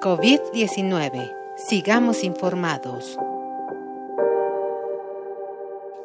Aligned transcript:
COVID-19. 0.00 1.30
Sigamos 1.68 2.24
informados. 2.24 3.18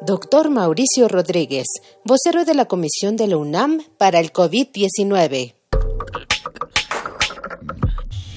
Doctor 0.02 0.50
Mauricio 0.50 1.08
Rodríguez, 1.08 1.64
vocero 2.04 2.44
de 2.44 2.54
la 2.54 2.66
Comisión 2.66 3.16
de 3.16 3.26
la 3.26 3.38
UNAM 3.38 3.80
para 3.96 4.20
el 4.20 4.34
COVID-19. 4.34 5.54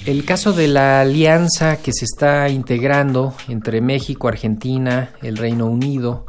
El 0.06 0.24
caso 0.24 0.54
de 0.54 0.70
la 0.70 1.02
alianza 1.02 1.76
que 1.76 1.92
se 1.92 2.06
está 2.06 2.48
integrando 2.48 3.34
entre 3.50 3.82
México, 3.82 4.30
Argentina, 4.30 5.14
el 5.22 5.36
Reino 5.36 5.66
Unido 5.66 6.26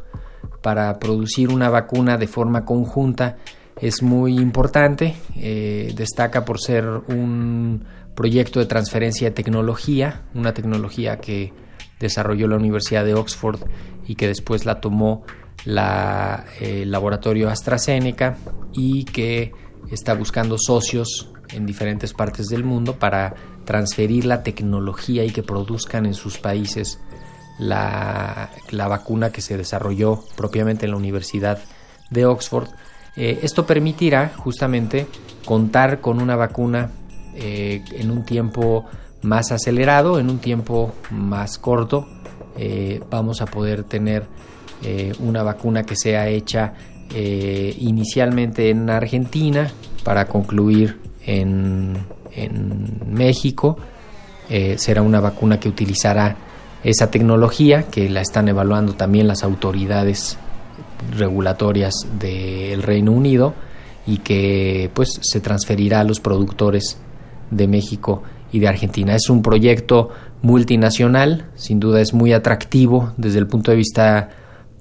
para 0.60 0.98
producir 0.98 1.50
una 1.50 1.70
vacuna 1.70 2.18
de 2.18 2.26
forma 2.26 2.64
conjunta 2.64 3.38
es 3.80 4.02
muy 4.02 4.38
importante. 4.38 5.14
Eh, 5.36 5.92
destaca 5.96 6.44
por 6.44 6.60
ser 6.60 6.86
un 6.86 7.84
proyecto 8.14 8.60
de 8.60 8.66
transferencia 8.66 9.28
de 9.28 9.34
tecnología, 9.34 10.22
una 10.34 10.52
tecnología 10.54 11.18
que 11.18 11.52
desarrolló 11.98 12.48
la 12.48 12.56
Universidad 12.56 13.04
de 13.04 13.14
Oxford 13.14 13.60
y 14.06 14.14
que 14.14 14.26
después 14.26 14.64
la 14.64 14.80
tomó 14.80 15.24
la, 15.64 16.44
el 16.60 16.90
laboratorio 16.90 17.50
AstraZeneca 17.50 18.36
y 18.72 19.04
que 19.04 19.52
está 19.90 20.14
buscando 20.14 20.56
socios 20.58 21.30
en 21.52 21.66
diferentes 21.66 22.12
partes 22.12 22.46
del 22.46 22.64
mundo 22.64 22.98
para 22.98 23.34
transferir 23.64 24.24
la 24.24 24.42
tecnología 24.42 25.24
y 25.24 25.30
que 25.30 25.42
produzcan 25.42 26.06
en 26.06 26.14
sus 26.14 26.38
países 26.38 26.98
la, 27.58 28.50
vacuna 28.88 29.30
que 29.30 29.42
se 29.42 29.56
desarrolló 29.56 30.24
propiamente 30.36 30.86
en 30.86 30.92
la 30.92 30.96
Universidad 30.96 31.58
de 32.10 32.26
Oxford. 32.26 32.68
Eh, 33.16 33.40
esto 33.42 33.66
permitirá 33.66 34.32
justamente 34.36 35.06
contar 35.44 36.00
con 36.00 36.20
una 36.20 36.36
vacuna 36.36 36.90
eh, 37.34 37.82
en 37.92 38.10
un 38.10 38.24
tiempo 38.24 38.86
más 39.22 39.52
acelerado, 39.52 40.18
en 40.18 40.30
un 40.30 40.38
tiempo 40.38 40.94
más 41.10 41.58
corto. 41.58 42.06
Eh, 42.56 43.00
vamos 43.10 43.40
a 43.40 43.46
poder 43.46 43.84
tener 43.84 44.26
una 45.18 45.42
vacuna 45.42 45.82
que 45.82 45.94
sea 45.94 46.26
hecha 46.28 46.72
inicialmente 47.10 48.70
en 48.70 48.88
Argentina 48.88 49.70
para 50.02 50.24
concluir 50.24 50.98
en, 51.26 51.98
México. 53.06 53.76
Eh, 54.48 54.76
será 54.78 55.02
una 55.02 55.20
vacuna 55.20 55.60
que 55.60 55.68
utilizará 55.68 56.36
esa 56.82 57.10
tecnología 57.10 57.84
que 57.84 58.08
la 58.08 58.20
están 58.20 58.48
evaluando 58.48 58.94
también 58.94 59.28
las 59.28 59.42
autoridades 59.42 60.38
regulatorias 61.16 61.94
del 62.18 62.82
Reino 62.82 63.12
Unido 63.12 63.54
y 64.06 64.18
que 64.18 64.90
pues 64.94 65.20
se 65.22 65.40
transferirá 65.40 66.00
a 66.00 66.04
los 66.04 66.20
productores 66.20 66.98
de 67.50 67.68
México 67.68 68.22
y 68.52 68.58
de 68.58 68.68
Argentina. 68.68 69.14
Es 69.14 69.28
un 69.28 69.42
proyecto 69.42 70.10
multinacional, 70.42 71.46
sin 71.54 71.80
duda 71.80 72.00
es 72.00 72.14
muy 72.14 72.32
atractivo 72.32 73.12
desde 73.16 73.38
el 73.38 73.46
punto 73.46 73.70
de 73.70 73.76
vista 73.76 74.30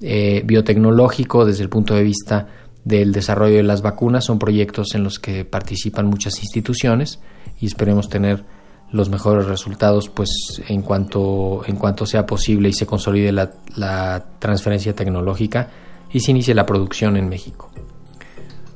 eh, 0.00 0.42
biotecnológico, 0.44 1.44
desde 1.44 1.62
el 1.62 1.68
punto 1.68 1.94
de 1.94 2.02
vista 2.02 2.48
del 2.84 3.12
desarrollo 3.12 3.56
de 3.56 3.62
las 3.62 3.82
vacunas. 3.82 4.24
Son 4.24 4.38
proyectos 4.38 4.94
en 4.94 5.04
los 5.04 5.18
que 5.18 5.44
participan 5.44 6.06
muchas 6.06 6.40
instituciones 6.40 7.20
y 7.60 7.66
esperemos 7.66 8.08
tener 8.08 8.44
los 8.92 9.08
mejores 9.08 9.46
resultados 9.46 10.08
pues 10.08 10.30
en 10.68 10.82
cuanto 10.82 11.62
en 11.66 11.76
cuanto 11.76 12.06
sea 12.06 12.26
posible 12.26 12.70
y 12.70 12.72
se 12.72 12.86
consolide 12.86 13.30
la, 13.30 14.24
transferencia 14.38 14.94
tecnológica 14.94 15.68
y 16.12 16.20
se 16.20 16.30
inicie 16.30 16.54
la 16.54 16.66
producción 16.66 17.16
en 17.16 17.28
México. 17.28 17.70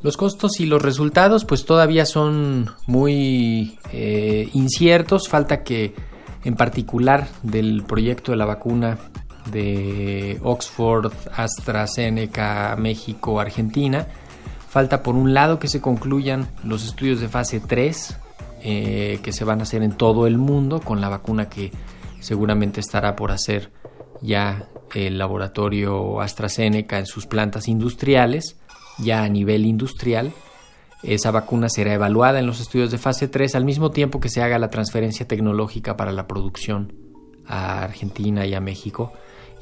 Los 0.03 0.17
costos 0.17 0.61
y 0.61 0.67
los 0.67 0.83
resultados 0.83 1.45
pues 1.45 1.65
todavía 1.65 2.05
son 2.05 2.71
muy 2.87 3.79
eh, 3.93 4.51
inciertos, 4.53 5.29
falta 5.29 5.63
que 5.63 5.95
en 6.45 6.57
particular 6.57 7.29
del 7.43 7.85
proyecto 7.85 8.33
de 8.33 8.37
la 8.37 8.45
vacuna 8.45 8.99
de 9.51 10.39
Oxford, 10.43 11.13
AstraZeneca, 11.35 12.77
México, 12.79 13.41
Argentina. 13.41 14.07
Falta 14.69 15.03
por 15.03 15.15
un 15.15 15.35
lado 15.35 15.59
que 15.59 15.69
se 15.69 15.81
concluyan 15.81 16.49
los 16.65 16.85
estudios 16.85 17.21
de 17.21 17.29
fase 17.29 17.61
3 17.61 18.19
eh, 18.63 19.21
que 19.23 19.33
se 19.33 19.45
van 19.45 19.61
a 19.61 19.63
hacer 19.63 19.83
en 19.83 19.93
todo 19.93 20.27
el 20.27 20.39
mundo 20.39 20.81
con 20.81 21.01
la 21.01 21.09
vacuna 21.09 21.49
que 21.49 21.71
seguramente 22.21 22.81
estará 22.81 23.15
por 23.15 23.31
hacer 23.31 23.71
ya 24.21 24.67
el 24.95 25.19
laboratorio 25.19 26.21
AstraZeneca 26.21 26.99
en 26.99 27.07
sus 27.07 27.27
plantas 27.27 27.69
industriales, 27.69 28.57
ya 28.99 29.23
a 29.23 29.29
nivel 29.29 29.67
industrial. 29.67 30.33
Esa 31.03 31.31
vacuna 31.31 31.69
será 31.69 31.93
evaluada 31.93 32.39
en 32.39 32.47
los 32.47 32.61
estudios 32.61 32.91
de 32.91 32.99
fase 32.99 33.29
3 33.29 33.55
al 33.57 33.65
mismo 33.65 33.91
tiempo 33.91 34.21
que 34.21 34.31
se 34.31 34.43
haga 34.43 34.59
la 34.59 34.71
transferencia 34.71 35.29
tecnológica 35.29 35.97
para 35.97 36.13
la 36.13 36.27
producción 36.27 36.95
a 37.47 37.83
Argentina 37.83 38.47
y 38.47 38.55
a 38.55 38.61
México 38.61 39.13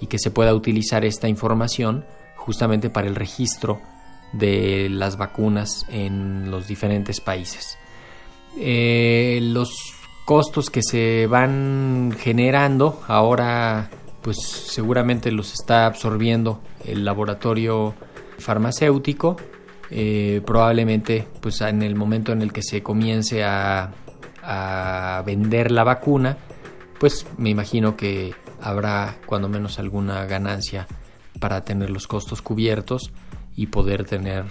y 0.00 0.06
que 0.06 0.18
se 0.18 0.30
pueda 0.30 0.54
utilizar 0.54 1.04
esta 1.04 1.28
información 1.28 2.04
justamente 2.36 2.90
para 2.90 3.08
el 3.08 3.14
registro 3.14 3.80
de 4.32 4.88
las 4.88 5.16
vacunas 5.16 5.86
en 5.88 6.50
los 6.50 6.66
diferentes 6.66 7.20
países. 7.20 7.78
Eh, 8.58 9.40
los 9.42 9.74
costos 10.24 10.70
que 10.70 10.82
se 10.82 11.26
van 11.26 12.14
generando 12.18 13.02
ahora 13.08 13.90
pues 14.22 14.38
seguramente 14.40 15.30
los 15.32 15.52
está 15.52 15.86
absorbiendo 15.86 16.60
el 16.84 17.04
laboratorio 17.04 17.94
farmacéutico 18.38 19.36
eh, 19.90 20.40
probablemente 20.46 21.26
pues 21.40 21.60
en 21.60 21.82
el 21.82 21.94
momento 21.94 22.32
en 22.32 22.42
el 22.42 22.52
que 22.52 22.62
se 22.62 22.82
comience 22.82 23.44
a, 23.44 23.92
a 24.42 25.22
vender 25.26 25.70
la 25.70 25.84
vacuna 25.84 26.36
pues 26.98 27.26
me 27.36 27.50
imagino 27.50 27.96
que 27.96 28.34
habrá 28.60 29.16
cuando 29.26 29.48
menos 29.48 29.78
alguna 29.78 30.24
ganancia 30.24 30.86
para 31.40 31.62
tener 31.64 31.90
los 31.90 32.06
costos 32.06 32.42
cubiertos 32.42 33.10
y 33.56 33.66
poder 33.66 34.04
tener 34.04 34.44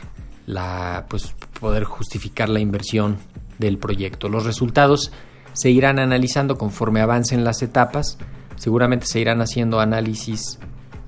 la 0.45 1.05
pues 1.09 1.33
poder 1.59 1.85
justificar 1.85 2.49
la 2.49 2.59
inversión 2.59 3.17
del 3.57 3.77
proyecto. 3.77 4.27
Los 4.27 4.45
resultados 4.45 5.11
se 5.53 5.69
irán 5.69 5.99
analizando 5.99 6.57
conforme 6.57 7.01
avancen 7.01 7.43
las 7.43 7.61
etapas, 7.61 8.17
seguramente 8.61 9.07
se 9.07 9.19
irán 9.19 9.41
haciendo 9.41 9.79
análisis 9.79 10.59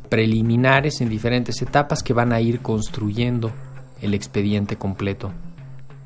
preliminares 0.09 1.01
en 1.01 1.09
diferentes 1.09 1.61
etapas 1.61 2.01
que 2.01 2.11
van 2.11 2.33
a 2.33 2.41
ir 2.41 2.61
construyendo 2.61 3.51
el 4.01 4.15
expediente 4.15 4.75
completo 4.75 5.31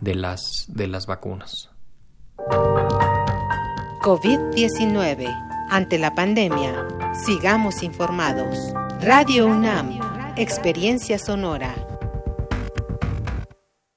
de 0.02 0.16
las 0.16 0.66
de 0.68 0.88
las 0.88 1.06
vacunas. 1.06 1.70
COVID-19 4.02 5.68
ante 5.70 5.98
la 5.98 6.14
pandemia, 6.16 6.86
sigamos 7.26 7.82
informados. 7.82 8.74
Radio 9.02 9.48
UNAM, 9.48 10.00
Experiencia 10.36 11.18
Sonora. 11.18 11.87